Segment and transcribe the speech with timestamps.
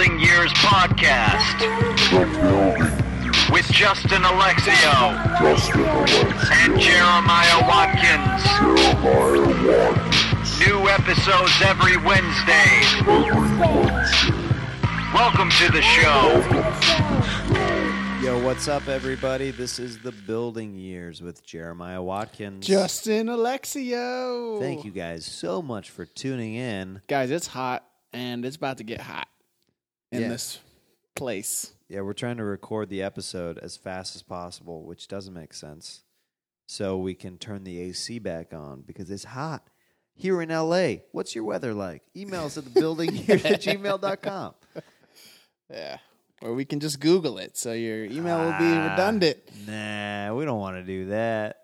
[0.00, 1.60] Building Years podcast
[3.52, 4.72] with Justin Alexio
[5.38, 8.42] Justin Alexio, and Jeremiah Watkins.
[8.42, 12.80] Jeremiah Watkins, New episodes every Wednesday.
[13.00, 14.32] every Wednesday.
[15.12, 16.40] Welcome to the show.
[18.24, 19.50] Yo, what's up, everybody?
[19.50, 22.66] This is the Building Years with Jeremiah Watkins.
[22.66, 24.60] Justin Alexio.
[24.60, 27.02] Thank you guys so much for tuning in.
[27.06, 29.28] Guys, it's hot and it's about to get hot
[30.12, 30.28] in Yeah.
[30.28, 30.58] this
[31.14, 31.72] place.
[31.88, 36.02] Yeah, we're trying to record the episode as fast as possible, which doesn't make sense.
[36.66, 39.66] So we can turn the AC back on because it's hot
[40.14, 40.98] here in LA.
[41.12, 42.02] What's your weather like?
[42.16, 44.54] Email us at the building years at gmail.com.
[45.68, 45.98] Yeah.
[46.42, 48.90] Or we can just Google it so your email will be Ah.
[48.92, 49.38] redundant.
[49.66, 51.56] Nah, we don't want to do that.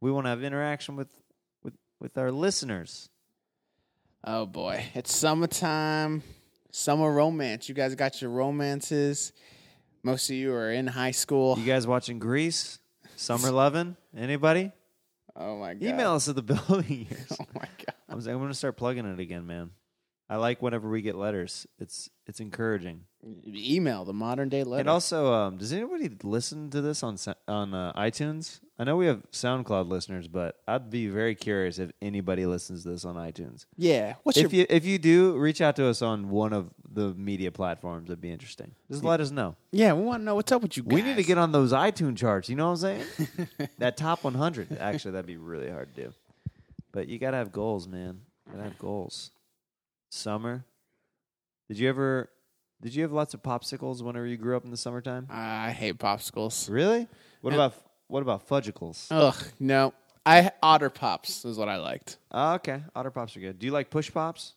[0.00, 1.08] We want to have interaction with,
[1.62, 3.08] with, with our listeners.
[4.24, 4.86] Oh boy.
[4.94, 6.22] It's summertime.
[6.78, 7.70] Summer romance.
[7.70, 9.32] You guys got your romances.
[10.02, 11.58] Most of you are in high school.
[11.58, 12.80] You guys watching Grease?
[13.16, 13.96] Summer Lovin'?
[14.14, 14.70] Anybody?
[15.34, 15.82] Oh my god.
[15.82, 17.32] Email us at the building years.
[17.40, 17.94] Oh my god.
[18.10, 19.70] I'm, I'm going to start plugging it again, man.
[20.28, 21.66] I like whenever we get letters.
[21.78, 23.04] It's it's encouraging.
[23.46, 24.80] Email the modern day letter.
[24.80, 27.16] And also, um, does anybody listen to this on
[27.48, 28.60] on uh, iTunes?
[28.78, 32.90] I know we have SoundCloud listeners, but I'd be very curious if anybody listens to
[32.90, 33.64] this on iTunes.
[33.76, 34.14] yeah.
[34.22, 37.14] What's If your you if you do, reach out to us on one of the
[37.14, 38.10] media platforms.
[38.10, 38.72] It'd be interesting.
[38.90, 39.56] Just let us know.
[39.72, 40.92] Yeah, we want to know what's up with you guys.
[40.94, 42.48] We need to get on those iTunes charts.
[42.48, 43.48] You know what I'm saying?
[43.78, 44.76] that top 100.
[44.78, 46.12] Actually, that'd be really hard to do.
[46.92, 48.20] But you gotta have goals, man.
[48.46, 49.30] You gotta have goals.
[50.10, 50.64] Summer.
[51.68, 52.28] Did you ever?
[52.82, 55.26] Did you have lots of popsicles whenever you grew up in the summertime?
[55.30, 56.70] I hate popsicles.
[56.70, 57.08] Really?
[57.40, 57.56] What Yeah.
[57.66, 57.74] about
[58.08, 59.08] what about fudgicles?
[59.10, 59.92] Ugh, no.
[60.24, 62.18] I otter pops is what I liked.
[62.30, 63.58] Oh, okay, otter pops are good.
[63.58, 64.54] Do you like push pops?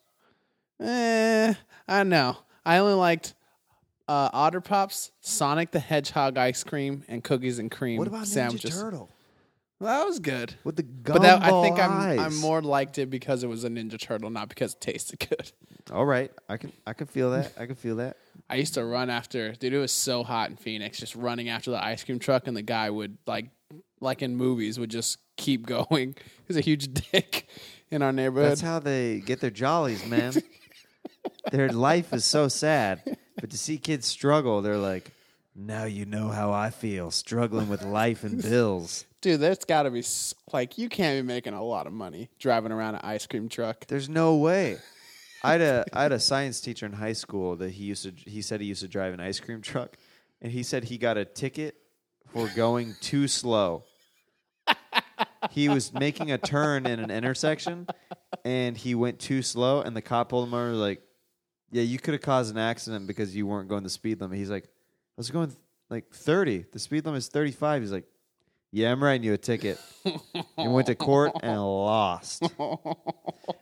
[0.80, 1.54] Eh,
[1.88, 2.38] I know.
[2.66, 3.34] I only liked
[4.08, 8.72] uh, Otter Pops, Sonic the Hedgehog ice cream, and cookies and cream What about sandwiches.
[8.76, 9.10] Ninja Turtle
[9.82, 10.56] That was good.
[10.64, 12.20] with the But that, I gumball think I'm eyes?
[12.20, 15.52] I'm more liked it because it was a Ninja Turtle, not because it tasted good.
[15.92, 17.54] All right, I can I can feel that.
[17.58, 18.18] I can feel that.
[18.50, 19.74] I used to run after, dude.
[19.74, 22.62] It was so hot in Phoenix, just running after the ice cream truck, and the
[22.62, 23.50] guy would like,
[24.02, 26.16] like in movies, would just keep going.
[26.50, 27.48] He was a huge dick
[27.92, 28.50] in our neighborhood.
[28.50, 30.34] That's how they get their jollies, man.
[31.52, 35.12] their life is so sad, but to see kids struggle, they're like,
[35.60, 39.92] "Now you know how I feel, struggling with life and bills." Dude, that's got to
[39.92, 43.28] be s- like you can't be making a lot of money driving around an ice
[43.28, 43.86] cream truck.
[43.88, 44.78] There's no way.
[45.44, 48.12] I had a I had a science teacher in high school that he used to
[48.30, 49.98] he said he used to drive an ice cream truck,
[50.42, 51.76] and he said he got a ticket
[52.32, 53.84] for going too slow.
[55.52, 57.88] he was making a turn in an intersection,
[58.46, 61.02] and he went too slow, and the cop pulled him over like,
[61.72, 64.50] "Yeah, you could have caused an accident because you weren't going the speed limit." He's
[64.50, 64.70] like, "I
[65.20, 65.56] was going
[65.90, 66.66] like 30.
[66.72, 68.06] The speed limit is 35." He's like,
[68.72, 69.80] "Yeah, I'm writing you a ticket."
[70.58, 72.42] and went to court and lost.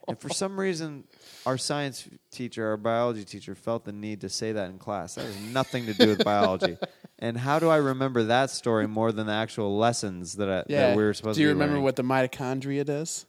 [0.08, 1.04] And for some reason,
[1.44, 5.16] our science teacher, our biology teacher, felt the need to say that in class.
[5.16, 6.78] That has nothing to do with biology.
[7.18, 10.96] And how do I remember that story more than the actual lessons that, I, that
[10.96, 11.84] we were supposed to Do you to be remember learning?
[11.84, 13.26] what the mitochondria does?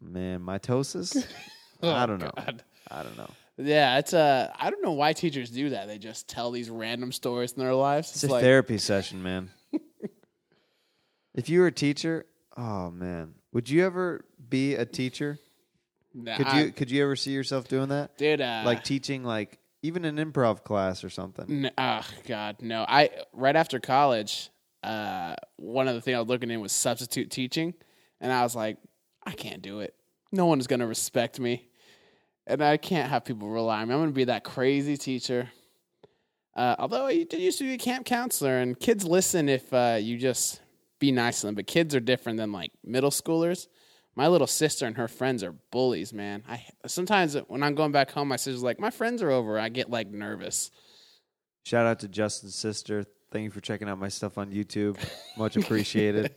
[0.00, 1.26] Man, mitosis?
[1.84, 2.30] Oh, I don't know.
[2.36, 2.62] Oh, God.
[2.92, 3.28] I don't know.
[3.58, 5.86] Yeah, it's uh I don't know why teachers do that.
[5.86, 8.10] They just tell these random stories in their lives.
[8.14, 9.50] It's a therapy session, man.
[11.34, 12.26] if you were a teacher,
[12.56, 15.38] oh man, would you ever be a teacher?
[16.14, 18.16] nah, Could you could you ever see yourself doing that?
[18.16, 18.40] dude?
[18.40, 21.66] Uh, Like teaching, like even an improv class or something?
[21.66, 22.84] N- oh God, no!
[22.88, 24.50] I right after college,
[24.82, 27.74] uh, one of the things I was looking in was substitute teaching,
[28.20, 28.78] and I was like,
[29.24, 29.94] I can't do it.
[30.30, 31.68] No one is going to respect me,
[32.46, 33.94] and I can't have people rely on me.
[33.94, 35.50] I'm going to be that crazy teacher.
[36.54, 39.98] Uh, although I did used to be a camp counselor, and kids listen if uh,
[40.00, 40.60] you just
[40.98, 41.54] be nice to them.
[41.54, 43.68] But kids are different than like middle schoolers.
[44.14, 46.42] My little sister and her friends are bullies, man.
[46.46, 49.70] I sometimes when I'm going back home, my sister's like, "My friends are over." I
[49.70, 50.70] get like nervous.
[51.64, 53.06] Shout out to Justin's sister.
[53.30, 54.98] Thank you for checking out my stuff on YouTube.
[55.38, 56.34] Much appreciated.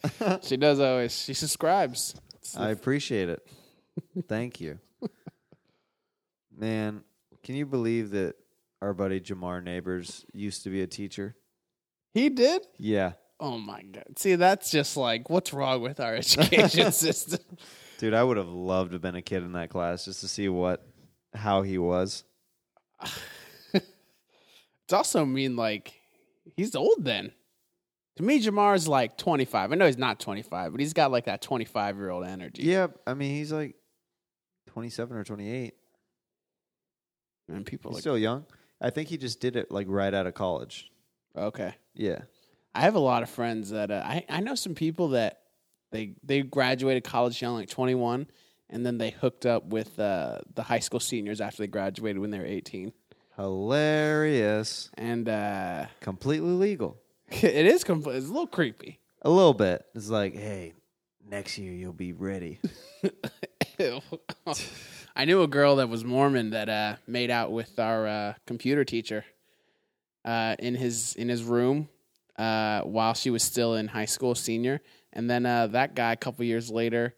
[0.42, 1.14] she does always.
[1.14, 2.14] She subscribes.
[2.56, 3.46] I appreciate it.
[4.26, 4.78] Thank you.
[6.58, 7.02] Man,
[7.44, 8.34] can you believe that
[8.82, 11.36] our buddy Jamar Neighbors used to be a teacher?
[12.14, 12.62] He did.
[12.78, 13.12] Yeah.
[13.40, 14.18] Oh my god!
[14.18, 17.38] See, that's just like what's wrong with our education system.
[17.98, 20.28] Dude, I would have loved to have been a kid in that class just to
[20.28, 20.84] see what
[21.34, 22.24] how he was.
[24.88, 25.92] It's also mean like
[26.56, 27.32] he's old then.
[28.16, 29.70] To me, Jamar's like 25.
[29.70, 32.62] I know he's not 25, but he's got like that 25 year old energy.
[32.62, 33.76] Yeah, I mean he's like
[34.66, 35.74] twenty seven or twenty eight.
[37.48, 38.44] And people He's like, still young.
[38.80, 40.90] I think he just did it like right out of college.
[41.36, 41.74] okay.
[41.94, 42.20] Yeah.
[42.74, 45.40] I have a lot of friends that uh, I I know some people that
[45.90, 48.28] they they graduated college young, like twenty one,
[48.70, 52.30] and then they hooked up with uh, the high school seniors after they graduated when
[52.30, 52.92] they were eighteen,
[53.36, 54.90] Hilarious.
[54.94, 57.00] and uh, Completely legal.
[57.30, 59.00] it is compl- it's a little creepy.
[59.22, 59.84] A little bit.
[59.94, 60.74] It's like, hey,
[61.28, 62.60] next year you'll be ready.
[65.18, 68.84] I knew a girl that was Mormon that uh, made out with our uh, computer
[68.84, 69.24] teacher
[70.24, 71.88] uh, in his in his room
[72.38, 74.80] uh, while she was still in high school, senior.
[75.12, 77.16] And then uh, that guy, a couple years later,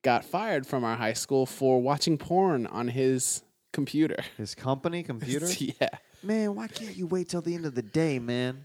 [0.00, 3.42] got fired from our high school for watching porn on his
[3.74, 4.24] computer.
[4.38, 5.46] His company computer?
[5.58, 5.90] yeah,
[6.22, 8.64] man, why can't you wait till the end of the day, man?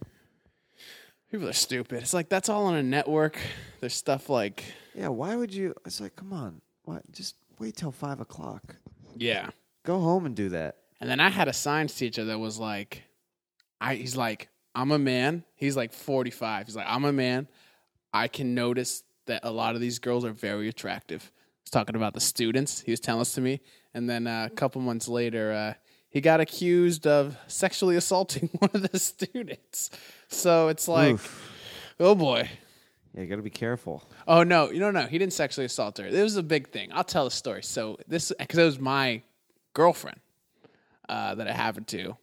[1.30, 2.02] people are stupid.
[2.02, 3.38] It's like that's all on a network.
[3.82, 4.64] There's stuff like
[4.96, 5.76] Yeah, why would you?
[5.86, 6.62] It's like, come on.
[6.86, 7.04] What?
[7.12, 8.76] Just wait till five o'clock.
[9.16, 9.50] yeah.
[9.86, 10.76] Go home and do that.
[11.00, 13.04] And then I had a science teacher that was like,
[13.80, 15.44] I he's like, I'm a man.
[15.56, 16.68] He's like 45.
[16.68, 17.48] He's like, I'm a man.
[18.14, 21.32] I can notice that a lot of these girls are very attractive.
[21.64, 22.82] He's talking about the students.
[22.82, 23.62] He was telling us to me.
[23.94, 25.74] And then uh, a couple months later, uh,
[26.10, 29.92] he got accused of sexually assaulting one of the students.
[30.28, 31.52] So it's like, Oof.
[32.00, 32.50] oh boy.
[33.14, 34.04] Yeah, you got to be careful.
[34.28, 35.02] Oh no, no, no.
[35.08, 36.08] He didn't sexually assault her.
[36.08, 36.90] It was a big thing.
[36.94, 37.64] I'll tell the story.
[37.64, 39.24] So this, because it was my
[39.74, 40.20] girlfriend
[41.08, 42.16] uh, that it happened to.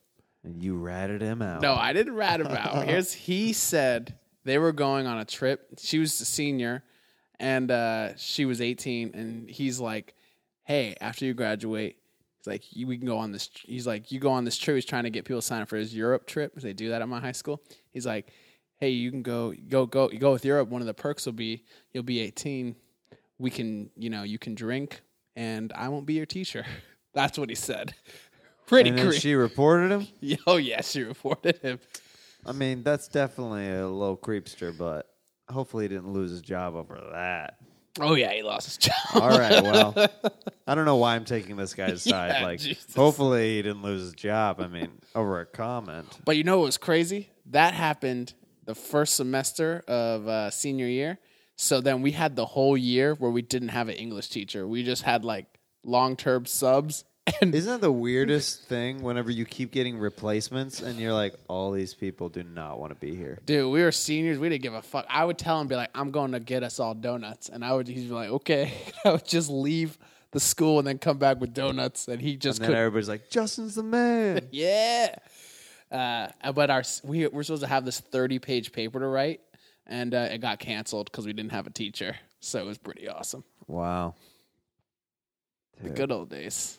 [0.45, 1.61] And you ratted him out.
[1.61, 2.85] No, I didn't rat him out.
[2.89, 5.69] Here's he said they were going on a trip.
[5.79, 6.85] She was a senior,
[7.41, 9.11] and uh, she was 18.
[9.15, 10.15] And he's like,
[10.63, 11.97] "Hey, after you graduate,
[12.39, 14.77] he's like, you, we can go on this." He's like, "You go on this trip."
[14.77, 16.55] He's trying to get people to sign up for his Europe trip.
[16.55, 17.61] They do that at my high school.
[17.93, 18.33] He's like,
[18.79, 20.69] "Hey, you can go, go, go, you go with Europe.
[20.69, 22.77] One of the perks will be you'll be 18.
[23.39, 25.03] We can, you know, you can drink,
[25.35, 26.65] and I won't be your teacher."
[27.15, 27.95] That's what he said.
[28.67, 30.39] Pretty And she reported him.
[30.47, 31.79] Oh yeah, she reported him.
[32.45, 35.09] I mean, that's definitely a little creepster, but
[35.49, 37.59] hopefully he didn't lose his job over that.
[37.99, 38.95] Oh yeah, he lost his job.
[39.15, 39.95] All right, well,
[40.67, 42.43] I don't know why I'm taking this guy's side.
[42.43, 42.95] Like, Jesus.
[42.95, 44.61] hopefully he didn't lose his job.
[44.61, 46.07] I mean, over a comment.
[46.25, 47.31] But you know what was crazy?
[47.47, 48.35] That happened
[48.67, 51.19] the first semester of uh, senior year.
[51.57, 54.69] So then we had the whole year where we didn't have an English teacher.
[54.69, 55.47] We just had like
[55.85, 57.05] long term subs.
[57.41, 59.03] And Isn't that the weirdest thing?
[59.03, 62.99] Whenever you keep getting replacements, and you're like, all these people do not want to
[63.01, 63.41] be here.
[63.45, 64.39] dude, we were seniors.
[64.39, 65.07] We didn't give a fuck.
[65.09, 67.49] I would tell him, be like, I'm going to get us all donuts.
[67.49, 68.75] And I would, he'd be like, okay.
[69.05, 69.99] I would just leave
[70.31, 72.07] the school and then come back with donuts.
[72.07, 72.81] And he just And then couldn't.
[72.87, 74.47] everybody's like, Justin's the man.
[74.53, 75.17] Yeah.
[75.91, 79.41] Uh, but our we we're supposed to have this thirty page paper to write,
[79.87, 82.17] and uh, it got canceled because we didn't have a teacher.
[82.41, 83.45] So it was pretty awesome.
[83.67, 84.15] wow.
[85.83, 86.79] The good old days.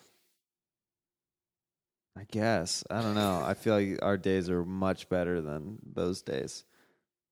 [2.17, 2.83] I guess.
[2.89, 3.43] I don't know.
[3.45, 6.63] I feel like our days are much better than those days.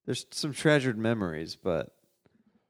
[0.04, 1.92] There's some treasured memories, but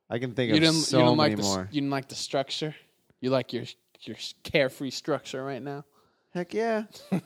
[0.08, 1.68] I can think You of so you many like the more.
[1.70, 2.74] you didn't like the structure.
[3.20, 3.64] You like your
[4.00, 5.84] your carefree structure right now.
[6.32, 6.84] Heck yeah.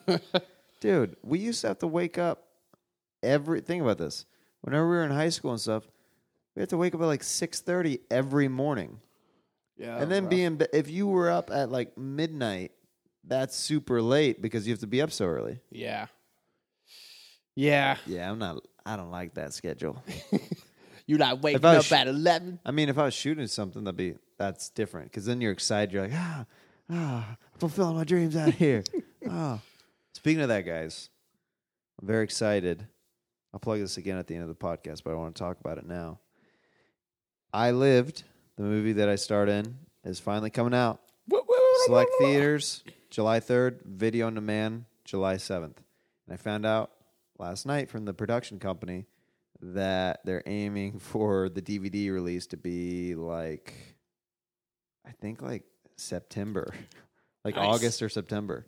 [0.80, 2.48] Dude, we used to have to wake up
[3.22, 4.24] every think about this.
[4.62, 5.84] Whenever we were in high school and stuff,
[6.56, 9.00] we had to wake up at like six thirty every morning.
[9.76, 12.72] Yeah, and then be in be- if you were up at like midnight,
[13.24, 15.60] that's super late because you have to be up so early.
[15.70, 16.06] yeah,
[17.54, 17.96] yeah.
[18.06, 20.02] Yeah, I'm not I don't like that schedule.
[21.06, 22.60] You like waking up was- at eleven.
[22.64, 25.92] I mean, if I was shooting something, that'd be that's different because then you're excited.
[25.92, 26.46] You're like, ah,
[26.88, 28.84] ah, fulfilling my dreams out here.
[29.28, 29.58] ah.
[30.14, 31.08] Speaking of that, guys,
[32.00, 32.86] I'm very excited.
[33.52, 35.58] I'll plug this again at the end of the podcast, but I want to talk
[35.60, 36.20] about it now.
[37.52, 38.24] I lived.
[38.56, 41.00] The movie that I starred in is finally coming out.
[41.86, 43.84] Select theaters, July 3rd.
[43.86, 45.76] Video on demand, July 7th.
[46.26, 46.90] And I found out
[47.38, 49.06] last night from the production company
[49.62, 53.72] that they're aiming for the DVD release to be like,
[55.06, 55.64] I think like
[55.96, 56.74] September,
[57.44, 57.66] like Nice.
[57.66, 58.66] August or September.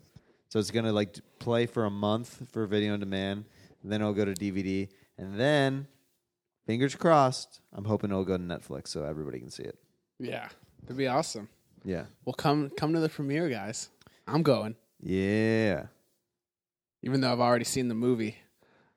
[0.53, 3.45] So it's gonna like play for a month for video on demand,
[3.83, 5.87] then it'll go to DVD, and then
[6.67, 7.59] fingers crossed.
[7.73, 9.79] I'm hoping it'll go to Netflix so everybody can see it.
[10.19, 10.47] Yeah,
[10.83, 11.49] it'd be awesome.
[11.83, 13.89] Yeah, Well, come come to the premiere, guys.
[14.27, 15.87] I'm going, yeah.
[17.01, 18.37] even though I've already seen the movie.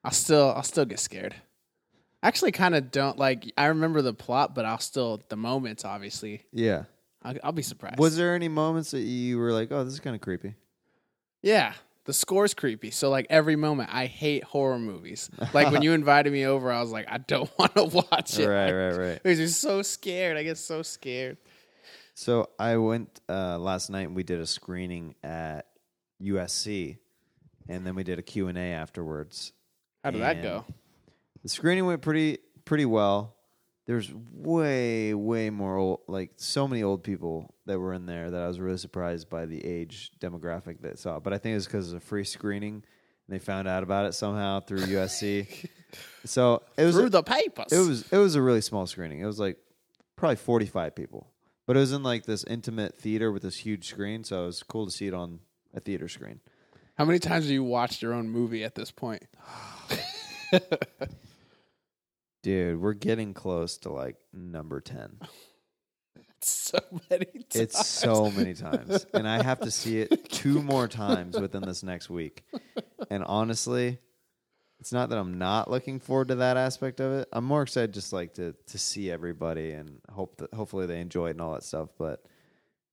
[0.04, 1.36] I'll still I'll still get scared.
[2.22, 3.50] Actually, kind of don't like.
[3.56, 5.86] I remember the plot, but I'll still the moments.
[5.86, 6.82] Obviously, Yeah.
[7.22, 7.98] I'll, I'll be surprised.
[7.98, 10.54] Was there any moments that you were like, "Oh, this is kind of creepy"?
[11.42, 11.74] Yeah,
[12.04, 12.90] the score's creepy.
[12.90, 15.30] So like every moment, I hate horror movies.
[15.52, 18.48] Like when you invited me over, I was like, I don't want to watch it.
[18.48, 19.24] Right, right, right.
[19.24, 20.36] Was just so scared.
[20.36, 21.36] I get so scared.
[22.14, 25.66] So I went uh, last night and we did a screening at
[26.22, 26.96] USC,
[27.68, 29.52] and then we did a Q and A afterwards.
[30.02, 30.64] How did that go?
[31.42, 33.35] The screening went pretty pretty well.
[33.86, 38.42] There's way way more old, like so many old people that were in there that
[38.42, 41.16] I was really surprised by the age demographic that saw.
[41.16, 41.22] It.
[41.22, 42.74] But I think it was because of a free screening.
[43.28, 45.68] And they found out about it somehow through USC.
[46.24, 47.72] so it was Through the papers.
[47.72, 49.20] it was it was a really small screening.
[49.20, 49.56] It was like
[50.16, 51.28] probably 45 people.
[51.66, 54.62] But it was in like this intimate theater with this huge screen, so it was
[54.62, 55.40] cool to see it on
[55.74, 56.40] a theater screen.
[56.96, 59.24] How many times have you watched your own movie at this point?
[62.46, 65.18] Dude, we're getting close to like number 10.
[66.42, 66.78] So
[67.10, 67.56] many times.
[67.56, 69.04] It's so many times.
[69.12, 72.44] And I have to see it two more times within this next week.
[73.10, 73.98] And honestly,
[74.78, 77.28] it's not that I'm not looking forward to that aspect of it.
[77.32, 81.28] I'm more excited just like to to see everybody and hope that hopefully they enjoy
[81.28, 81.88] it and all that stuff.
[81.98, 82.24] But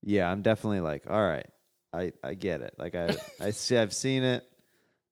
[0.02, 1.48] yeah, I'm definitely like, all right,
[1.92, 2.74] I, I get it.
[2.80, 4.46] Like I I see I've seen it.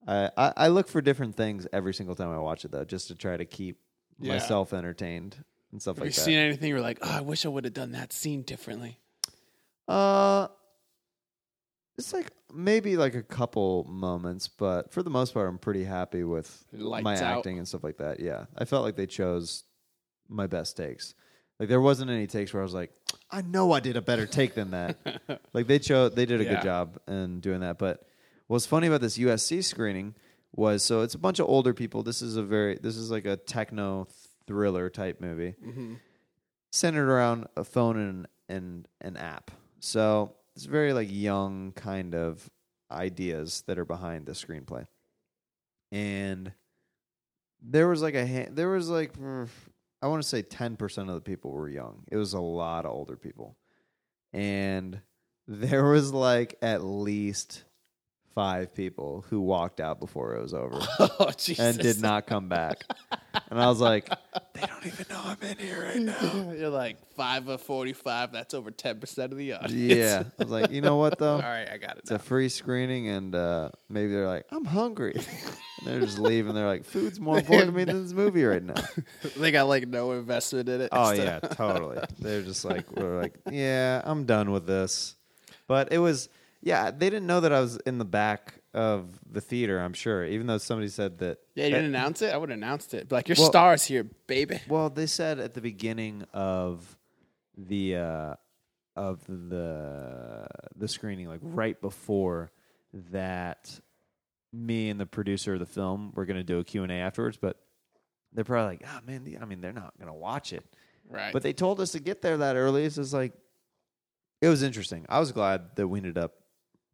[0.07, 3.09] I, I I look for different things every single time I watch it though, just
[3.09, 3.77] to try to keep
[4.21, 4.33] Yeah.
[4.33, 5.37] myself entertained
[5.71, 6.21] and stuff Have like you that.
[6.25, 8.99] seen anything you're like, oh, I wish I would have done that scene differently?
[9.87, 10.47] Uh,
[11.97, 16.23] it's like maybe like a couple moments, but for the most part, I'm pretty happy
[16.23, 17.37] with Lights my out.
[17.39, 18.19] acting and stuff like that.
[18.19, 19.63] Yeah, I felt like they chose
[20.29, 21.13] my best takes.
[21.59, 22.91] Like there wasn't any takes where I was like,
[23.29, 24.97] I know I did a better take than that.
[25.53, 26.55] like they chose, they did a Yeah.
[26.55, 27.77] good job in doing that.
[27.77, 28.03] But
[28.47, 30.15] what's funny about this USC screening
[30.53, 32.03] was so it's a bunch of older people.
[32.03, 34.07] This is a very this is like a techno
[34.47, 35.93] thriller type movie Mm-hmm.
[36.71, 39.51] centered around a phone and and an app.
[39.79, 42.49] So it's very like young kind of
[42.91, 44.85] ideas that are behind the screenplay.
[45.91, 46.51] And
[47.61, 49.13] there was like a ha- there was like
[50.03, 52.03] I want to say 10% of the people were young.
[52.11, 53.55] It was a lot of older people.
[54.33, 54.99] And
[55.47, 57.63] there was like at least
[58.33, 61.59] 5 people who walked out before it was over Oh, Jesus.
[61.59, 62.83] and did not come back.
[63.49, 64.07] and I was like,
[64.53, 66.51] they don't even know I'm in here right now.
[66.57, 68.31] You're like five of forty-five.
[68.31, 69.73] That's over ten percent of the audience.
[69.73, 70.23] Yeah.
[70.39, 71.35] I was like, you know what though?
[71.35, 71.99] All right, I got it.
[71.99, 75.13] It's a free screening and uh, maybe they're like, I'm hungry.
[75.15, 76.53] and they're just leaving.
[76.53, 78.75] They're like, food's more important to me than this movie right now.
[79.37, 80.89] they got like no investment in it.
[80.93, 81.99] Oh yeah, totally.
[82.19, 85.15] They're just like we're like, yeah, I'm done with this.
[85.67, 86.29] But it was
[86.61, 90.23] yeah, they didn't know that I was in the back of the theater, I'm sure.
[90.25, 92.33] Even though somebody said that Yeah, you didn't announce it.
[92.33, 93.11] I would have announced it.
[93.11, 94.59] Like, your Well- stars here, baby.
[94.67, 96.97] Well, they said at the beginning of
[97.57, 98.35] the uh,
[98.95, 102.51] of the the screening, like right before
[103.11, 103.79] that,
[104.53, 106.95] me and the producer of the film were going to do a Q and A
[106.95, 107.37] afterwards.
[107.37, 107.57] But
[108.33, 110.63] they're probably like, "Ah, man, I mean, they're not going to watch it."
[111.09, 111.33] Right.
[111.33, 112.85] But they told us to get there that early.
[112.85, 113.33] It's just like
[114.41, 115.05] it was interesting.
[115.09, 116.33] I was glad that we ended up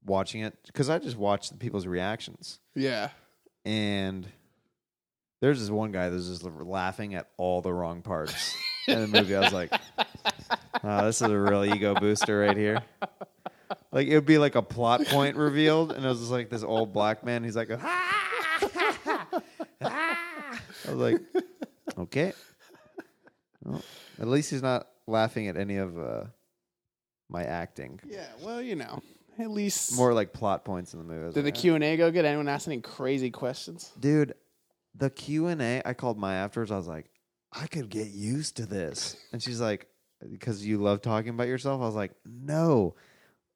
[0.05, 3.09] watching it because I just watched the people's reactions yeah.
[3.65, 4.27] and
[5.41, 8.55] there's this one guy that's just laughing at all the wrong parts
[8.87, 9.35] in the movie.
[9.35, 9.71] I was like,
[10.83, 12.81] "Wow, this is a real ego booster right here."
[13.91, 16.63] Like it would be like a plot point revealed, and it was just like this
[16.63, 17.43] old black man.
[17.43, 19.41] He's like, "Ah!"
[19.81, 21.21] I was like,
[21.97, 22.33] "Okay."
[23.63, 23.83] Well,
[24.19, 26.23] at least he's not laughing at any of uh,
[27.29, 27.99] my acting.
[28.07, 28.27] Yeah.
[28.41, 29.01] Well, you know,
[29.39, 31.33] at least More like plot points in the movie.
[31.33, 32.25] Did the Q and A go good?
[32.25, 33.91] Anyone ask any crazy questions?
[33.99, 34.33] dude
[34.95, 37.05] the q&a i called my afterwards i was like
[37.53, 39.85] i could get used to this and she's like
[40.31, 42.95] because you love talking about yourself i was like no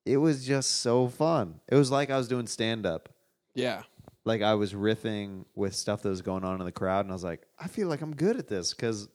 [0.05, 3.09] it was just so fun it was like i was doing stand-up
[3.55, 3.81] Yeah.
[4.23, 7.15] like i was riffing with stuff that was going on in the crowd and i
[7.15, 9.09] was like i feel like i'm good at this because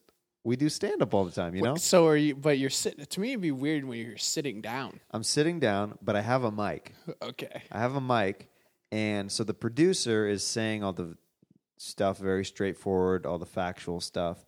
[0.47, 2.35] we do stand-up all the time you know So are you?
[2.37, 3.05] But you're sitting.
[3.05, 5.01] To me, it'd be weird when you're sitting down.
[5.11, 7.63] i'm sitting down but i have a mic Okay.
[7.73, 8.49] I have a mic,
[8.93, 11.17] and so the producer is saying all the
[11.79, 14.39] stuff very straightforward, all the factual stuff,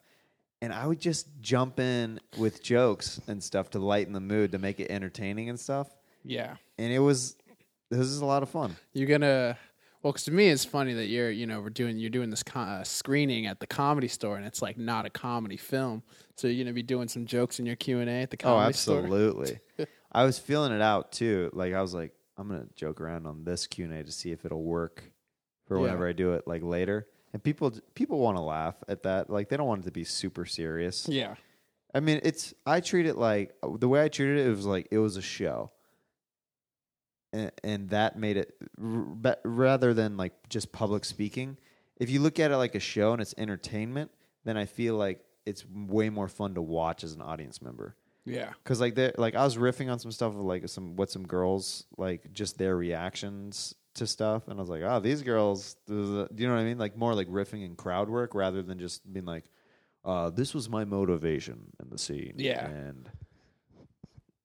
[0.62, 4.58] and I would just jump in with jokes and stuff to lighten the mood to
[4.58, 5.88] make it entertaining and stuff,
[6.24, 6.56] Yeah.
[6.78, 7.36] and it was
[7.90, 8.76] this is a lot of fun.
[8.92, 9.56] You're gonna.
[10.02, 12.44] Well, because to me, it's funny that you're, you know, we're doing, you're doing this
[12.54, 16.02] uh, screening at the comedy store, and it's like not a comedy film.
[16.36, 18.54] So you're gonna be doing some jokes in your Q and A at the Oh,
[18.54, 18.96] comedy store.
[18.98, 19.58] Oh, absolutely.
[20.12, 21.50] I was feeling it out too.
[21.52, 24.30] Like I was like, I'm gonna joke around on this Q and A to see
[24.30, 25.02] if it'll work
[25.66, 25.82] for Yeah.
[25.82, 27.08] whenever I do it like later.
[27.32, 29.28] And people people want to laugh at that.
[29.28, 31.08] Like they don't want it to be super serious.
[31.08, 31.34] Yeah.
[31.92, 34.86] I mean, it's I treat it like the way I treated it, it was like
[34.92, 35.72] it was a show,
[37.32, 41.58] and, and that made it r- rather than like just public speaking.
[41.96, 44.10] If you look at it like a show and it's entertainment,
[44.44, 47.96] then I feel like it's way more fun to watch as an audience member.
[48.24, 48.50] Yeah.
[48.64, 51.26] Cause like they like I was riffing on some stuff of like some what some
[51.26, 55.76] girls like just their reactions to stuff, and I was like, oh, these girls.
[55.86, 56.78] Do you know what I mean?
[56.78, 59.44] Like more like riffing and crowd work rather than just being like,
[60.04, 62.34] uh, this was my motivation in the scene.
[62.36, 62.66] Yeah.
[62.66, 63.10] and.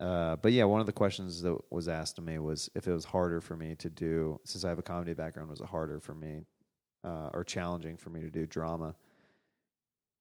[0.03, 2.91] Uh, but yeah, one of the questions that was asked of me was if it
[2.91, 6.01] was harder for me to do, since I have a comedy background, was it harder
[6.01, 6.45] for me
[7.05, 8.95] uh, or challenging for me to do drama?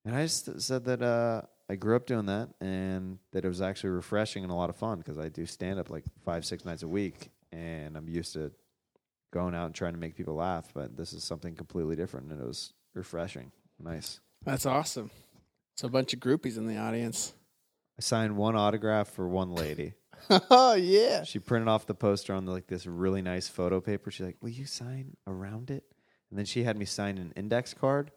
[0.04, 3.60] And I just said that uh, I grew up doing that and that it was
[3.60, 6.64] actually refreshing and a lot of fun because I do stand up like five, six
[6.64, 8.52] nights a week and I'm used to
[9.32, 10.70] going out and trying to make people laugh.
[10.72, 13.50] But this is something completely different and it was refreshing.
[13.82, 14.20] Nice.
[14.44, 15.10] That's awesome.
[15.76, 17.34] So a bunch of groupies in the audience.
[18.02, 19.94] Signed one autograph for one lady.
[20.50, 21.22] oh yeah.
[21.24, 24.10] She printed off the poster on like this really nice photo paper.
[24.10, 25.84] She's like, "Will you sign around it?"
[26.30, 28.10] And then she had me sign an index card,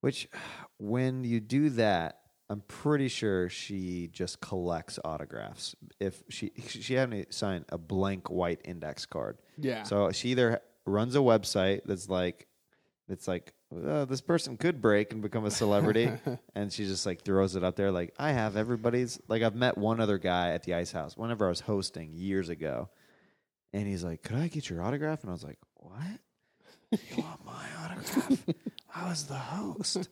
[0.00, 0.28] which
[0.78, 5.74] when you do that, I'm pretty sure she just collects autographs.
[6.00, 9.38] If she she had me sign a blank white index card.
[9.58, 9.82] Yeah.
[9.82, 12.46] So she either runs a website that's like
[13.12, 13.52] that's like
[13.86, 16.10] uh, this person could break and become a celebrity,
[16.54, 17.92] and she just like throws it up there.
[17.92, 19.20] Like I have everybody's.
[19.28, 22.48] Like I've met one other guy at the Ice House whenever I was hosting years
[22.48, 22.88] ago,
[23.74, 26.20] and he's like, "Could I get your autograph?" And I was like, "What?
[26.90, 28.44] You want my autograph?
[28.94, 30.08] I was the host."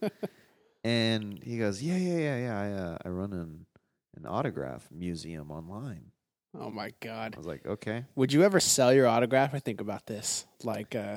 [0.84, 2.60] And he goes, "Yeah, yeah, yeah, yeah.
[2.60, 3.64] I uh, I run an
[4.14, 6.12] an autograph museum online."
[6.58, 7.34] oh my god.
[7.34, 9.54] I was like, "Okay." Would you ever sell your autograph?
[9.54, 10.44] I think about this.
[10.62, 11.16] Like uh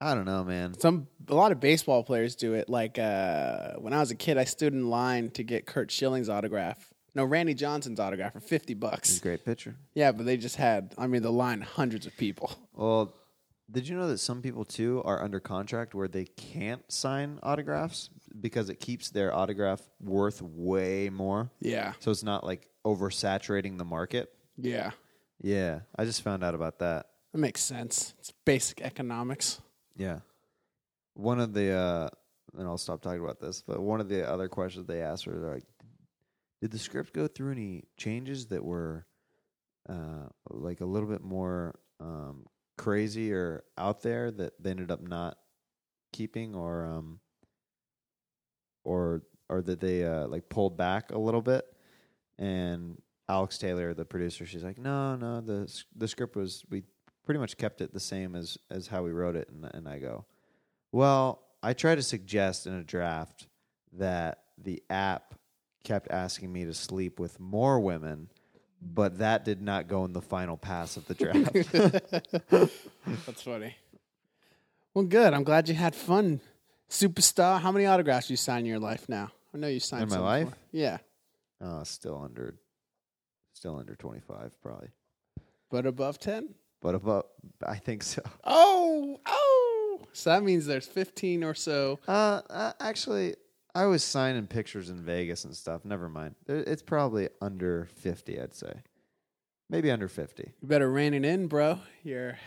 [0.00, 0.74] I don't know, man.
[0.78, 2.68] some a lot of baseball players do it.
[2.68, 6.28] Like uh when I was a kid, I stood in line to get Curt Schilling's
[6.28, 6.92] autograph.
[7.14, 9.18] No, Randy Johnson's autograph for fifty He's bucks.
[9.18, 9.76] a great pitcher.
[9.94, 12.52] Yeah, but they just had I mean the line hundreds of people.
[12.74, 13.12] Well,
[13.70, 18.08] did you know that some people too are under contract where they can't sign autographs
[18.40, 21.50] because it keeps their autograph worth way more?
[21.60, 21.94] Yeah.
[21.98, 24.32] So it's not like oversaturating the market.
[24.56, 24.92] Yeah.
[25.42, 27.06] Yeah, I just found out about that.
[27.32, 28.14] That makes sense.
[28.20, 29.60] It's basic economics.
[29.98, 30.20] Yeah.
[31.14, 32.08] One of the uh
[32.56, 35.34] and I'll stop talking about this, but one of the other questions they asked were
[35.34, 35.64] like
[36.62, 39.06] did the script go through any changes that were
[39.88, 42.46] uh like a little bit more um
[42.78, 45.36] crazy or out there that they ended up not
[46.12, 47.20] keeping or um
[48.84, 51.64] or or that they uh like pulled back a little bit
[52.38, 56.84] and Alex Taylor the producer she's like no no the the script was we
[57.28, 59.98] pretty much kept it the same as as how we wrote it and and I
[59.98, 60.24] go
[60.92, 63.48] well I try to suggest in a draft
[63.92, 65.34] that the app
[65.84, 68.30] kept asking me to sleep with more women
[68.80, 71.52] but that did not go in the final pass of the draft
[73.26, 73.76] That's funny.
[74.94, 75.34] Well, good.
[75.34, 76.40] I'm glad you had fun.
[76.88, 77.60] Superstar.
[77.60, 79.30] How many autographs you sign in your life now?
[79.54, 80.44] I know you signed In my life?
[80.46, 80.58] before.
[80.72, 80.98] Yeah,
[81.60, 82.54] Oh, still under,
[83.52, 84.88] still under twenty five, probably.
[85.70, 86.54] but above ten.
[86.80, 87.28] But about,
[87.66, 88.22] I think so.
[88.44, 90.00] Oh, oh.
[90.12, 91.98] So that means there's 15 or so.
[92.08, 93.34] Uh, uh, actually,
[93.74, 95.84] I was signing pictures in Vegas and stuff.
[95.84, 96.34] Never mind.
[96.48, 98.72] It's probably under fifty, I'd say.
[99.70, 100.52] Maybe under fifty.
[100.60, 101.78] You better rein it in, bro.
[102.02, 102.38] You're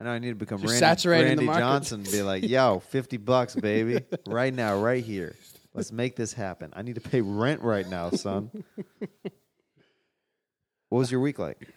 [0.00, 1.60] I know I need to become Randy, saturating the Randy market.
[1.60, 2.00] Johnson.
[2.00, 5.36] and Be like, yo, fifty bucks, baby, right now, right here.
[5.74, 6.72] Let's make this happen.
[6.74, 8.50] I need to pay rent right now, son.
[10.88, 11.68] what was your week like?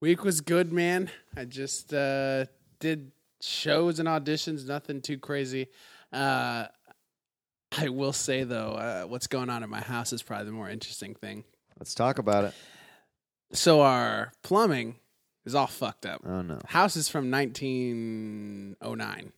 [0.00, 1.10] Week was good, man.
[1.36, 2.44] I just uh,
[2.78, 5.68] did shows and auditions, nothing too crazy.
[6.12, 6.66] Uh,
[7.76, 10.70] I will say though, uh, what's going on at my house is probably the more
[10.70, 11.44] interesting thing.
[11.78, 12.54] Let's talk about it.
[13.52, 14.96] So our plumbing
[15.44, 16.22] is all fucked up.
[16.24, 19.32] Oh no, House is from 1909.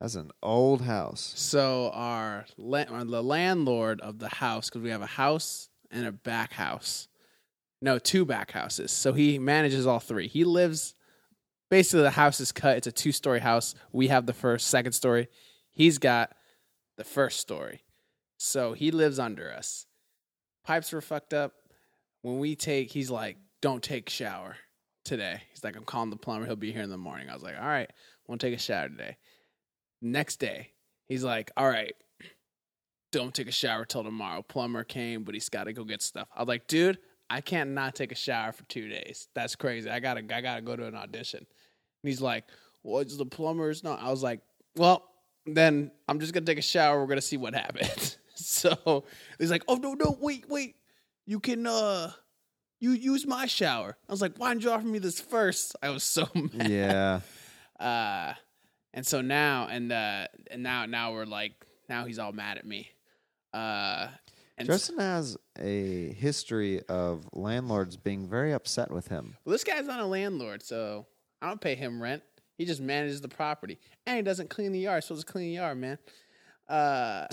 [0.00, 1.32] that's an old house.
[1.36, 6.12] So our la- the landlord of the house, because we have a house and a
[6.12, 7.08] back house,
[7.80, 8.90] no, two back houses.
[8.90, 10.28] So he manages all three.
[10.28, 10.94] He lives
[11.70, 12.76] basically the house is cut.
[12.76, 13.74] It's a two story house.
[13.92, 15.28] We have the first, second story.
[15.70, 16.34] He's got
[16.96, 17.82] the first story.
[18.38, 19.86] So he lives under us.
[20.64, 21.52] Pipes were fucked up.
[22.22, 24.56] When we take, he's like, "Don't take shower
[25.04, 26.46] today." He's like, "I'm calling the plumber.
[26.46, 27.90] He'll be here in the morning." I was like, "All right,
[28.26, 29.16] won't take a shower today."
[30.02, 30.72] Next day,
[31.06, 31.94] he's like, "All right,
[33.12, 36.28] don't take a shower till tomorrow." Plumber came, but he's got to go get stuff.
[36.34, 39.28] I was like, "Dude, I can't not take a shower for two days.
[39.34, 39.90] That's crazy.
[39.90, 42.44] I gotta, I gotta go to an audition." And he's like,
[42.82, 44.40] "What's the plumber's not?" I was like,
[44.76, 45.02] "Well,
[45.46, 47.00] then I'm just gonna take a shower.
[47.00, 49.04] We're gonna see what happens." so
[49.38, 50.76] he's like, "Oh no, no, wait, wait.
[51.26, 52.12] You can, uh,
[52.80, 55.74] you use my shower." I was like, "Why didn't you offer me this first?
[55.82, 56.70] I was so mad.
[56.70, 57.20] Yeah,
[57.80, 58.34] Uh,
[58.94, 61.52] and so now, and uh, and now, now we're like,
[61.88, 62.88] now he's all mad at me.
[63.52, 64.08] Uh,
[64.58, 69.36] and Justin has a history of landlords being very upset with him.
[69.44, 71.06] well, this guy's not a landlord, so
[71.42, 72.22] I don't pay him rent.
[72.56, 75.04] He just manages the property, and he doesn't clean the yard.
[75.04, 75.98] So supposed to clean the yard, man.
[76.68, 77.26] Uh,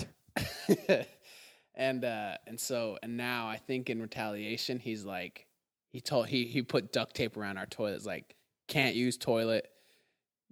[1.74, 5.46] and uh, and so and now I think in retaliation, he's like,
[5.90, 8.36] he told he he put duct tape around our toilets, like
[8.68, 9.68] can't use toilet,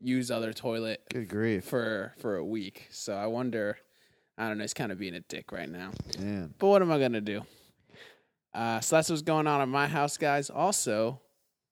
[0.00, 2.88] use other toilet Good grief, for for a week.
[2.90, 3.76] So I wonder,
[4.38, 4.64] I don't know.
[4.64, 5.90] He's kind of being a dick right now.
[6.58, 7.42] But what am I gonna do?
[8.54, 10.50] Uh, so that's what's going on at my house, guys.
[10.50, 11.20] Also,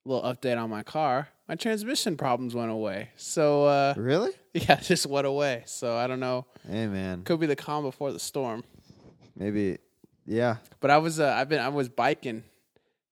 [0.04, 1.28] a little update on my car.
[1.48, 3.10] My transmission problems went away.
[3.16, 4.30] So uh, Really?
[4.54, 5.64] yeah, just went away.
[5.66, 6.46] So I don't know.
[6.68, 7.22] Hey, man.
[7.24, 8.64] Could be the calm before the storm.
[9.36, 9.78] Maybe.
[10.26, 10.56] Yeah.
[10.80, 12.44] But I was uh, I've been I was biking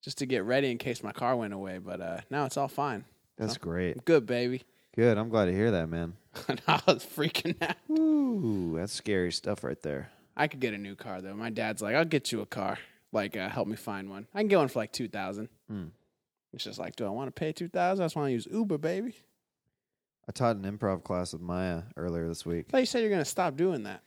[0.03, 1.79] just to get ready in case my car went away.
[1.79, 3.05] But uh, now it's all fine.
[3.37, 4.05] That's great.
[4.05, 4.63] Good baby.
[4.95, 5.19] Good.
[5.19, 6.15] I'm glad to hear that, man.
[6.49, 7.77] And I was freaking out.
[7.91, 10.11] Ooh, that's scary stuff right there.
[10.37, 11.35] I could get a new car though.
[11.35, 12.79] My dad's like, I'll get you a car.
[13.13, 14.27] Like, uh, help me find one.
[14.35, 15.49] I can get one for like two thousand.
[15.69, 15.87] Hmm.
[16.53, 18.03] It's just like, do I want to pay two thousand?
[18.03, 19.15] I just want to use Uber, baby.
[20.29, 22.67] I taught an improv class with Maya earlier this week.
[22.69, 24.03] I thought you said you're gonna stop doing that.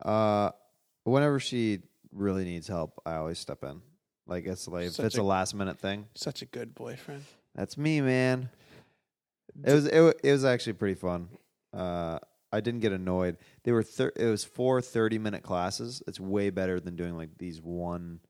[0.00, 0.50] Uh,
[1.04, 1.80] whenever she
[2.12, 3.82] really needs help, I always step in.
[4.26, 6.06] Like it's like if it's a- a last minute thing.
[6.14, 7.24] Such a good boyfriend.
[7.56, 8.48] That's me, man.
[9.64, 11.28] It was it, it was actually pretty fun.
[11.72, 12.18] Uh,
[12.52, 13.36] I didn't get annoyed.
[13.62, 16.02] They were thir- it was four 30 minute classes.
[16.06, 18.20] It's way better than doing like these one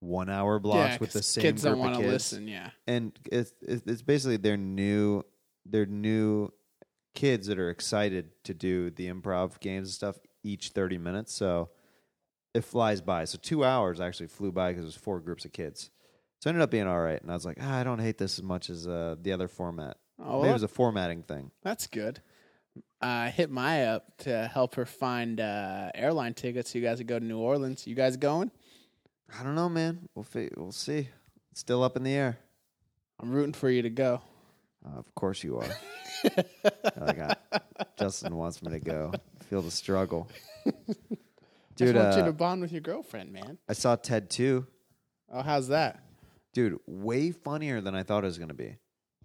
[0.00, 2.08] one hour blocks yeah, with the same kids group don't of kids.
[2.12, 2.46] listen.
[2.48, 5.22] Yeah, And it's it's basically their new
[5.64, 6.50] their new
[7.14, 11.32] kids that are excited to do the improv games and stuff each 30 minutes.
[11.32, 11.70] So
[12.52, 13.24] it flies by.
[13.24, 15.90] So two hours actually flew by because it was four groups of kids.
[16.40, 17.20] So it ended up being all right.
[17.20, 19.48] And I was like, ah, I don't hate this as much as uh, the other
[19.48, 19.96] format.
[20.22, 21.50] Oh, Maybe it was a formatting thing.
[21.62, 22.20] that's good.
[23.00, 26.72] I hit Maya up to help her find uh, airline tickets.
[26.72, 27.86] So you guys would go to New Orleans.
[27.86, 28.50] You guys going?
[29.38, 30.08] I don't know, man.
[30.14, 31.08] We'll fi- we'll see.
[31.50, 32.38] It's still up in the air.
[33.20, 34.20] I'm rooting for you to go.
[34.84, 35.68] Uh, of course you are.
[37.00, 37.34] like I,
[37.98, 39.12] Justin wants me to go.
[39.50, 40.28] Feel the struggle,
[40.66, 40.72] I
[41.76, 41.94] dude.
[41.94, 43.58] just want you uh, to bond with your girlfriend, man.
[43.68, 44.66] I saw Ted too.
[45.32, 46.02] Oh, how's that?
[46.52, 48.76] Dude, way funnier than I thought it was going to be.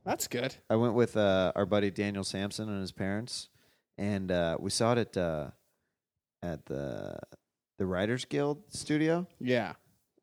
[0.04, 0.56] That's good.
[0.70, 3.50] I went with uh, our buddy Daniel Sampson and his parents,
[3.98, 5.48] and uh, we saw it at uh,
[6.42, 7.20] at the
[7.78, 9.74] the Writers Guild studio, Yeah,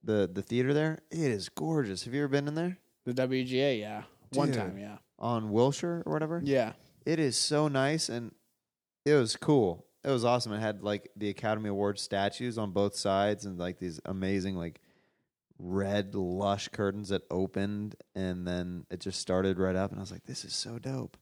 [0.03, 0.99] the the theater there.
[1.11, 2.05] It is gorgeous.
[2.05, 3.81] Have you ever been in there the WGA.
[3.81, 4.03] Yeah,
[4.35, 4.57] one Dude.
[4.57, 4.79] time.
[4.79, 6.41] Yeah, on Wilshire or whatever?
[6.45, 6.73] yeah.
[7.07, 8.33] It is so nice, and
[9.07, 9.87] it was cool.
[10.05, 10.53] It was awesome.
[10.53, 14.81] It had like the Academy Award statues on both sides, and like these amazing like
[15.59, 20.13] red lush curtains that opened, and then it just started right up, and I was
[20.13, 21.17] like, "This is so dope."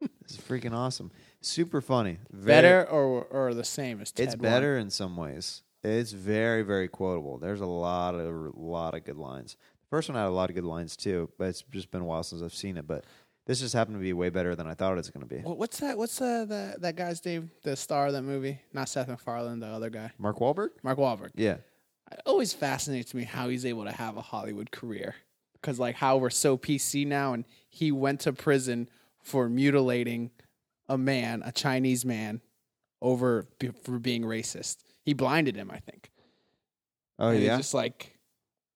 [0.00, 1.10] this is freaking awesome.
[1.40, 2.18] Super funny.
[2.30, 4.42] Very- Better or or the same as Ted It's one?
[4.42, 5.62] better in some ways.
[5.82, 7.38] It's very very quotable.
[7.38, 9.56] There's a lot of lot of good lines.
[9.82, 12.04] The first one had a lot of good lines too, but it's just been a
[12.04, 12.86] while since I've seen it.
[12.86, 13.04] But
[13.46, 15.40] this just happened to be way better than I thought it was going to be.
[15.42, 15.96] Wha- What's that?
[15.96, 17.52] What's uh, that that guy's name?
[17.62, 18.60] The star of that movie?
[18.72, 20.70] Not Seth MacFarlane, the other guy, Mark Wahlberg?
[20.82, 21.30] Mark Wahlberg.
[21.36, 21.58] Yeah.
[22.12, 25.16] It always fascinates me how he's able to have a Hollywood career.
[25.54, 28.88] Because like how we're so PC now, and he went to prison
[29.22, 30.30] for mutilating
[30.88, 32.40] a man, a Chinese man,
[33.02, 34.76] over be- for being racist.
[35.02, 36.10] He blinded him, I think.
[37.18, 37.56] Oh and yeah.
[37.56, 38.16] just like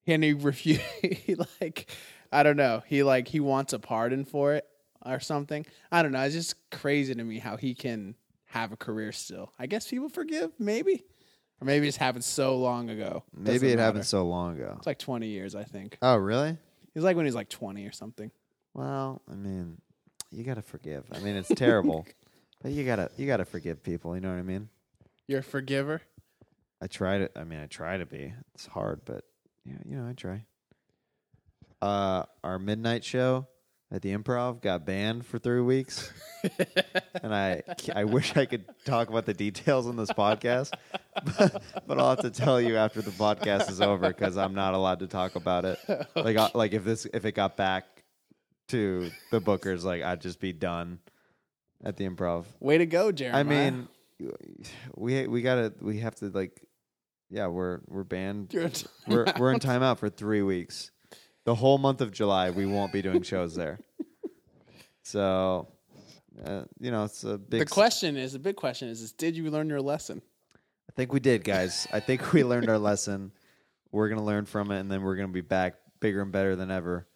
[0.07, 1.91] and he refused he like
[2.33, 4.67] i don't know he like he wants a pardon for it
[5.05, 8.15] or something i don't know it's just crazy to me how he can
[8.47, 11.05] have a career still i guess people forgive maybe
[11.61, 13.83] or maybe it's happened so long ago Maybe Doesn't it matter.
[13.83, 14.75] happened so long ago.
[14.79, 16.57] it's like 20 years i think Oh really?
[16.95, 18.31] he's like when he's like 20 or something
[18.75, 19.79] Well, I mean,
[20.31, 21.05] you got to forgive.
[21.13, 22.07] I mean, it's terrible,
[22.63, 24.15] but you gotta you gotta forgive people.
[24.15, 24.69] You know what I mean?
[25.27, 26.03] you're a forgiver
[26.81, 27.31] I try to.
[27.39, 28.33] I mean, I try to be.
[28.55, 29.25] It's hard, but
[29.65, 30.45] yeah, you know, I try.
[31.83, 33.47] Uh, our midnight show
[33.93, 36.13] at the Improv got banned for three weeks,
[37.23, 37.63] and I
[37.95, 40.73] I wish I could talk about the details on this podcast,
[41.25, 44.75] but, but I'll have to tell you after the podcast is over because I'm not
[44.75, 45.79] allowed to talk about it.
[46.15, 47.85] Like I, like if this if it got back
[48.69, 50.99] to the bookers, like I'd just be done
[51.85, 52.45] at the Improv.
[52.61, 53.89] way to go jeremiah I mean,
[54.95, 56.61] we we gotta we have to like,
[57.31, 58.53] yeah, we're we're banned.
[59.07, 60.91] We're we're in timeout for three weeks.
[61.45, 63.79] The whole month of July, we won't be doing shows there.
[65.03, 65.67] So,
[66.45, 67.61] uh, you know, it's a big.
[67.61, 70.23] the question is the big question is, is did you learn your lesson
[70.91, 71.87] I think we did, guys.
[71.93, 73.31] I think we learned our lesson.
[73.93, 76.71] We're gonna learn from it, and then we're gonna be back bigger and better than
[76.73, 77.07] ever.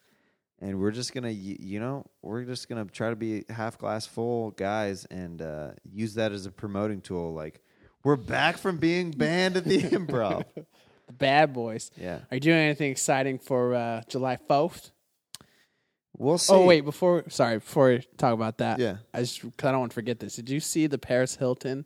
[0.59, 4.51] And we're just gonna, you know, we're just gonna try to be half glass full
[4.51, 7.33] guys, and uh, use that as a promoting tool.
[7.33, 7.61] Like,
[8.05, 10.45] we're back from being banned at the improv.
[11.07, 12.19] The bad boys Yeah.
[12.31, 14.91] are you doing anything exciting for uh, july 4th
[16.17, 16.53] We'll see.
[16.53, 18.97] Oh wait, before sorry, before we talk about that, Yeah.
[19.13, 20.37] I just cause I don't want to forget this.
[20.37, 21.85] Did you see the Paris Hilton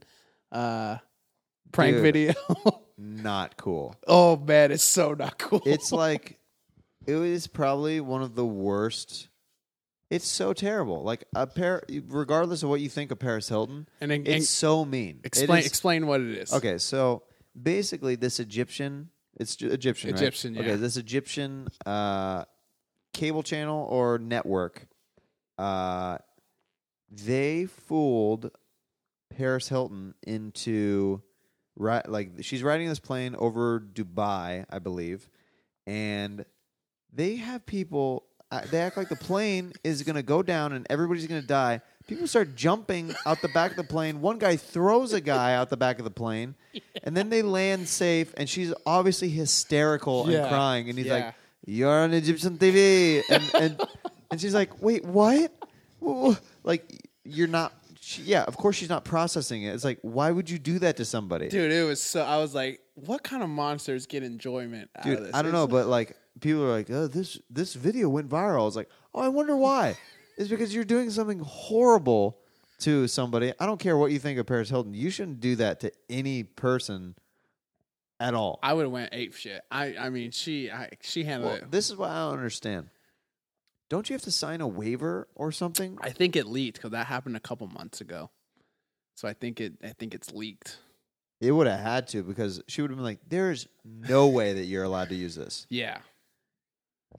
[0.51, 0.97] uh,
[1.71, 2.03] prank Dude.
[2.03, 2.33] video?
[2.99, 3.95] not cool.
[4.07, 5.63] oh man, it's so not cool.
[5.65, 6.37] It's like
[7.07, 9.29] it is probably one of the worst.
[10.11, 11.01] It's so terrible.
[11.03, 14.85] Like a pair, regardless of what you think of Paris Hilton, And then- it's so
[14.85, 15.21] mean.
[15.23, 16.53] Explain is- explain what it is.
[16.53, 17.23] Okay, so
[17.61, 20.21] basically, this Egyptian, it's J- Egyptian, right?
[20.21, 20.61] Egyptian, yeah.
[20.61, 22.45] Okay, this Egyptian uh,
[23.13, 24.87] cable channel or network,
[25.57, 26.17] uh,
[27.11, 28.51] they fooled
[29.35, 31.21] Paris Hilton into
[31.75, 35.29] right, like she's riding this plane over Dubai, I believe,
[35.87, 36.45] and
[37.11, 38.25] they have people.
[38.51, 41.47] Uh, they act like the plane is going to go down and everybody's going to
[41.47, 41.81] die.
[42.09, 44.19] People start jumping out the back of the plane.
[44.19, 46.55] One guy throws a guy out the back of the plane,
[47.03, 48.33] and then they land safe.
[48.35, 50.39] And she's obviously hysterical Yeah.
[50.39, 50.89] and crying.
[50.89, 51.13] And he's Yeah.
[51.27, 51.35] like,
[51.67, 53.81] "You're on Egyptian TV," and and
[54.31, 55.53] and she's like, "Wait, what?
[56.03, 59.75] Wh- wh- Like you're not?" She, yeah, of course she's not processing it.
[59.75, 61.47] It's like, why would you do that to somebody?
[61.47, 62.23] Dude, it was so.
[62.23, 65.35] I was like, what kind of monsters get enjoyment out of Dude, this?
[65.35, 68.75] I don't know, but like people are like, "Oh, this this video went viral." It's
[68.75, 69.95] like, "Oh, I wonder why."
[70.39, 72.39] It's because you're doing something horrible
[72.79, 73.53] to somebody.
[73.59, 74.93] I don't care what you think of Paris Hilton.
[74.93, 77.15] You shouldn't do that to any person
[78.21, 78.57] at all.
[78.63, 79.61] I would have went ape shit.
[79.69, 81.71] I I mean, she I, she handled well, it.
[81.71, 82.89] this is what I don't understand.
[83.89, 85.97] Don't you have to sign a waiver or something?
[86.01, 88.29] I think it leaked because that happened a couple months ago.
[89.15, 90.77] So I think it I think it's leaked.
[91.41, 94.65] It would have had to because she would have been like, "There's no way that
[94.65, 95.97] you're allowed to use this." Yeah.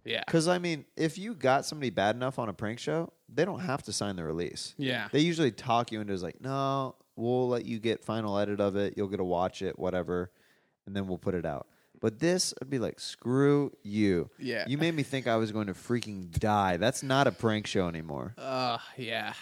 [0.05, 0.22] Yeah.
[0.26, 3.61] Because I mean, if you got somebody bad enough on a prank show, they don't
[3.61, 4.74] have to sign the release.
[4.79, 5.09] Yeah.
[5.12, 8.76] They usually talk you into it's like, no, we'll let you get final edit of
[8.76, 8.94] it.
[8.96, 10.31] You'll get to watch it, whatever,
[10.87, 11.66] and then we'll put it out.
[12.00, 14.31] But this would be like, screw you.
[14.38, 14.64] Yeah.
[14.66, 16.79] You made me think I was going to freaking die.
[16.79, 18.35] That's not a prank show anymore.
[18.38, 19.35] Uh, yeah.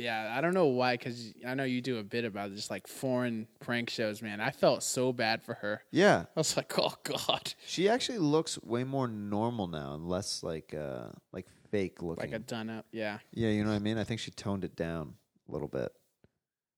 [0.00, 2.86] Yeah, I don't know why, because I know you do a bit about just like
[2.86, 4.40] foreign prank shows, man.
[4.40, 5.82] I felt so bad for her.
[5.90, 6.24] Yeah.
[6.34, 10.74] I was like, oh god, She actually looks way more normal now and less like
[10.74, 12.30] uh like fake looking.
[12.30, 12.86] like a done up.
[12.92, 13.98] Yeah, yeah, you know what I mean?
[13.98, 15.14] I think she toned it down
[15.48, 15.92] a little bit.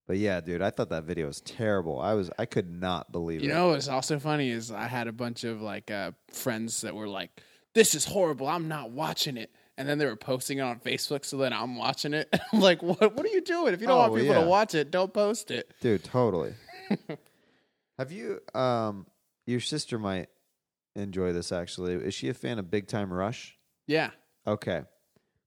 [0.06, 2.00] But yeah, dude, I thought that video was terrible.
[2.00, 3.52] I was I could not believe you it.
[3.52, 6.94] You know what's also funny is I had a bunch of like uh, friends that
[6.94, 7.30] were like,
[7.72, 8.48] "This is horrible.
[8.48, 11.76] I'm not watching it." And then they were posting it on Facebook, so then I'm
[11.76, 12.28] watching it.
[12.52, 13.00] I'm like, "What?
[13.00, 13.72] What are you doing?
[13.72, 14.42] If you don't Oh, want people yeah.
[14.42, 16.54] to watch it, don't post it." Dude, totally.
[17.98, 19.06] Have you um
[19.46, 20.28] your sister might
[20.94, 21.94] enjoy this actually.
[21.94, 23.56] Is she a fan of Big Time Rush?
[23.86, 24.10] Yeah,
[24.46, 24.82] Okay.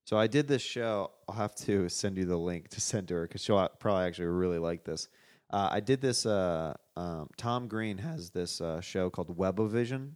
[0.06, 1.12] So I did this show.
[1.28, 4.28] I'll have to send you the link to send to her because she'll probably actually
[4.28, 5.08] really like this.
[5.52, 6.26] Uh, I did this.
[6.26, 10.12] Uh, um, Tom Green has this uh, show called Webovision,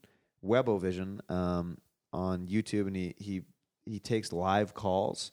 [0.46, 1.78] Webovision um,
[2.14, 3.42] on YouTube, and he he
[3.90, 5.32] he takes live calls,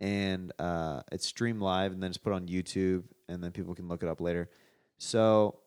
[0.00, 3.88] and uh, it's streamed live, and then it's put on YouTube, and then people can
[3.88, 4.50] look it up later.
[4.98, 5.58] So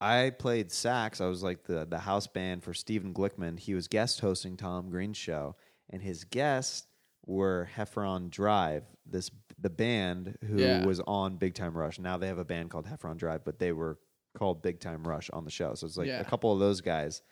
[0.00, 1.20] I played sax.
[1.20, 3.58] I was like the the house band for Stephen Glickman.
[3.58, 5.56] He was guest hosting Tom Green's show,
[5.90, 6.86] and his guests
[7.26, 10.84] were Heffron Drive, this the band who Yeah.
[10.86, 11.98] was on Big Time Rush.
[11.98, 13.98] Now they have a band called Heffron Drive, but they were
[14.36, 15.74] called Big Time Rush on the show.
[15.74, 16.20] So it's like Yeah.
[16.20, 17.22] a couple of those guys,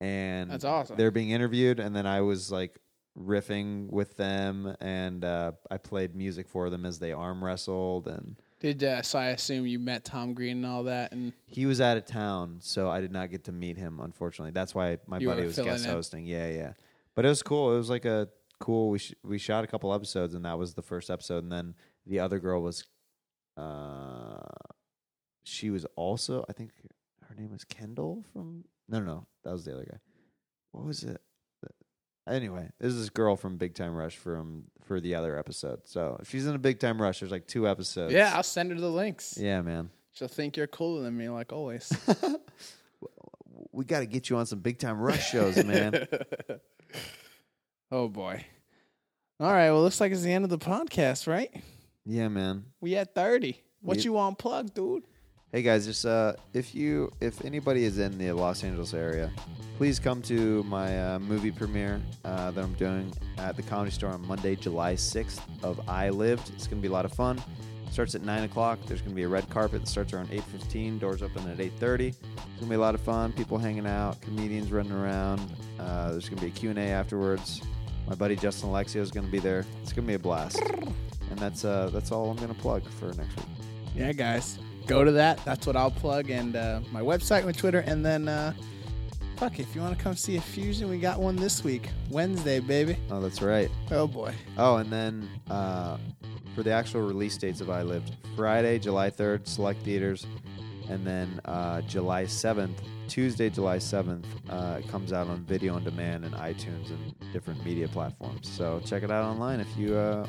[0.00, 0.96] and That's awesome.
[0.96, 2.80] They're being interviewed, and then I was like
[3.18, 8.36] riffing with them, and uh, I played music for them as they arm wrestled and.
[8.60, 9.18] did uh, so?
[9.18, 12.58] I assume you met Tom Green and all that, and He was out of town,
[12.60, 14.00] so I did not get to meet him.
[14.00, 15.90] Unfortunately, that's why my buddy was guest in.
[15.90, 16.26] hosting.
[16.26, 16.72] Yeah, yeah.
[17.14, 17.74] But it was cool.
[17.74, 18.28] It was like a
[18.60, 18.90] cool.
[18.90, 21.42] We sh- we shot a couple episodes, and that was the first episode.
[21.42, 21.74] And then
[22.06, 22.84] the other girl was,
[23.56, 24.38] uh,
[25.42, 26.44] she was also.
[26.48, 26.70] I think
[27.28, 28.64] her name was Kendall from.
[28.88, 29.98] No, no, no, that was the other guy.
[30.72, 31.20] What was it?
[32.28, 35.80] Anyway, this is this girl from Big Time Rush from for the other episode.
[35.84, 38.12] So if she's in a Big Time Rush, there's like two episodes.
[38.12, 39.36] yeah, I'll send her the links.
[39.40, 39.90] yeah, man.
[40.12, 41.92] She'll think you're cooler than me, like always.
[43.72, 46.06] we got to get you on some big time rush shows, man.
[47.92, 48.44] oh boy.
[49.40, 49.70] All right.
[49.70, 51.50] Well, looks like it's the end of the podcast, right?
[52.04, 52.64] yeah, man.
[52.80, 53.62] We at thirty.
[53.80, 55.04] What We- you want, plug, dude?
[55.50, 59.30] Hey guys, just uh, if you if anybody is in the Los Angeles area,
[59.78, 64.10] please come to my uh, movie premiere uh, that I'm doing at the Comedy Store
[64.10, 66.50] on Monday, July 6th of I Lived.
[66.54, 67.40] It's gonna be a lot of fun.
[67.90, 68.78] starts at nine o'clock.
[68.84, 70.98] There's gonna be a red carpet that starts around 8:15.
[70.98, 72.08] Doors open at 8:30.
[72.08, 72.18] It's
[72.60, 73.32] gonna be a lot of fun.
[73.32, 75.40] People hanging out, comedians running around.
[75.80, 77.62] Uh, there's gonna be a Q&A afterwards.
[78.06, 79.64] My buddy Justin Alexio is gonna be there.
[79.82, 80.60] It's gonna be a blast.
[81.30, 83.46] And that's uh, that's all I'm gonna plug for next week.
[83.96, 84.58] Yeah, guys,
[84.88, 85.44] go to that.
[85.44, 88.52] That's what I'll plug, and uh, my website, my Twitter, and then uh,
[89.38, 92.58] Fuck, if you want to come see a fusion, we got one this week, Wednesday,
[92.58, 92.96] baby.
[93.08, 93.70] Oh, that's right.
[93.92, 94.34] Oh boy.
[94.56, 95.96] Oh, and then uh,
[96.56, 100.26] for the actual release dates of I Lived, Friday, July 3rd, select theaters,
[100.88, 102.74] and then uh, July 7th,
[103.06, 107.64] Tuesday, July 7th, uh, it comes out on video on demand and iTunes and different
[107.64, 108.50] media platforms.
[108.50, 110.26] So check it out online if you uh,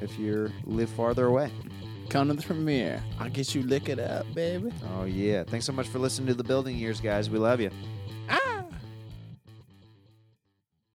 [0.00, 1.50] if you live farther away.
[2.12, 3.02] Come to the premiere.
[3.18, 4.70] I'll get you lick it up, baby.
[4.94, 5.44] Oh yeah!
[5.44, 7.30] Thanks so much for listening to the Building Years, guys.
[7.30, 7.70] We love you.